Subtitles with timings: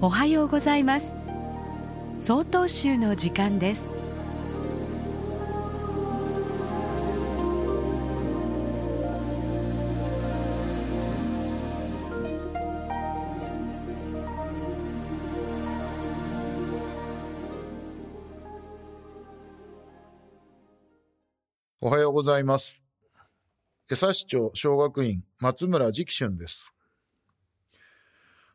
[0.00, 1.16] おはようございます
[2.20, 3.90] 総統集の時間です
[21.80, 22.82] おはようございます。
[23.90, 26.74] 江差町小学院松村直春です。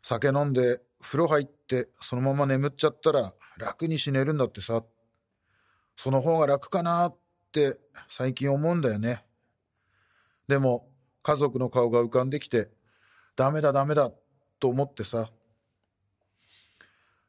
[0.03, 4.84] 酒飲んで風呂入ってそのまま眠っちゃったら楽に死ねるんだってさ。
[5.95, 7.16] その方が楽かなっ
[7.52, 9.23] て最近思うんだよね。
[10.48, 10.88] でも
[11.21, 12.70] 家族の顔が浮かんできて
[13.35, 14.12] ダメだダメだ
[14.59, 15.29] と思ってさ。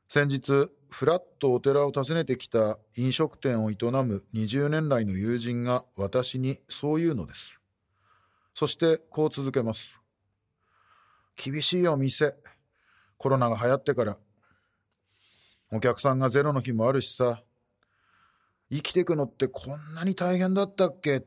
[0.08, 7.58] 先日、ふらっとお寺を訪ねてきた飲食店を営む20年来の友人が私にそう言うのです。
[8.54, 10.00] そしてこう続けます。
[11.36, 12.36] 厳しいよ店。
[13.24, 14.18] コロナが流行ってから。
[15.72, 17.42] お客さんがゼロの日もあるしさ。
[18.70, 21.24] 生きていくのってこんなに大変だったっけっ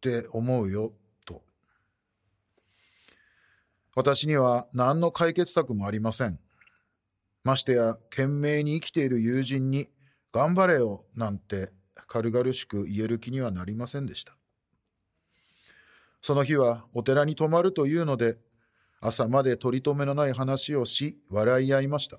[0.00, 0.94] て思うよ、
[1.26, 1.44] と。
[3.94, 6.40] 私には何の解決策もありません。
[7.42, 9.90] ましてや、懸命に生きている友人に、
[10.32, 11.74] 頑張れよ、なんて
[12.06, 14.34] 軽々しく言える気にはなりませんでした。
[16.22, 18.38] その日はお寺に泊まるというので、
[19.06, 22.16] 朝まで取り留めのない話をし、笑い合いました。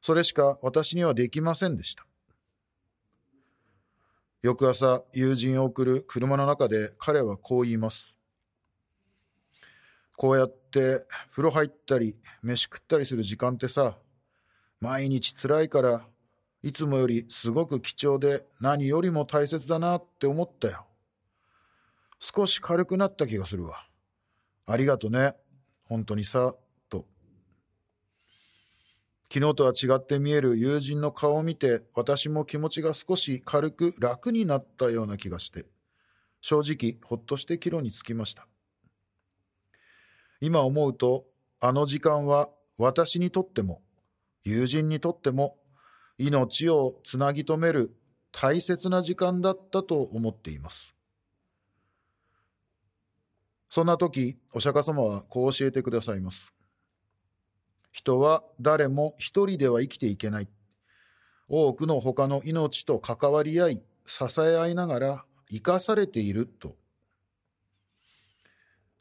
[0.00, 2.06] それしか私にはできませんでした。
[4.40, 8.16] 翌朝、友人を送る車の中で彼はこう言います。
[10.16, 13.98] こうやって風呂入ったり飯食ったりする時間ってさ、
[14.80, 16.06] 毎日辛いから、
[16.62, 20.86] いつもよりすごく貴重で何よりも大切だなって思ったよ。
[22.18, 23.86] 少し軽くなった気がするわ。
[24.66, 25.34] ありがとね。
[25.84, 26.54] 本当にさ、
[26.88, 27.06] と。
[29.32, 35.66] 昨日とは違って見える友人の顔を見て私も気持ちが少し軽く楽になったような気がして、
[36.40, 38.46] 正直ほっとして帰路につきました。
[40.40, 41.26] 今思うと、
[41.60, 42.48] あの時間は
[42.78, 43.82] 私にとっても、
[44.42, 45.56] 友人にとっても、
[46.18, 47.94] 命をつなぎ止める
[48.30, 50.93] 大切な時間だったと思っています。
[53.74, 56.52] そんな時、お釈迦様はこう教えてくださいます。
[57.90, 60.48] 人は誰も一人では生きていけない。
[61.48, 66.76] 多くの他の命と関わり合い、支え合いながら生かされていると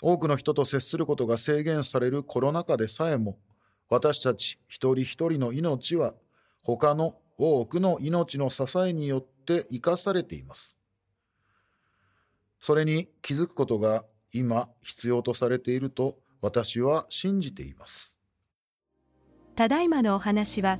[0.02, 3.38] 多くの人と接することが制限されるコロナ禍でさえも、
[3.90, 6.16] 私たち一人一人の命は
[6.64, 10.76] 他の多くの命の支えによって生かされています。
[12.60, 18.18] それに気づくことが今必要とされていると私は信じています。
[19.56, 20.80] ただいまのお話は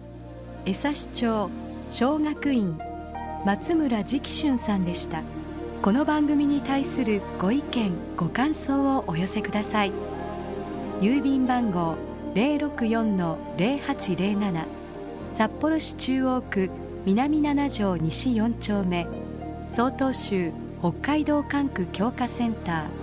[0.66, 1.50] 江差町
[1.92, 2.78] 小学院
[3.46, 5.22] 松村直春さんでした。
[5.84, 9.92] この番組に対するご意見ご感想をお寄せください
[11.02, 11.98] 郵便番号
[12.36, 14.64] 064-0807
[15.34, 16.70] 札幌市中央区
[17.06, 19.06] 南7条西4丁目
[19.70, 23.03] 曹洞州北海道管区強化センター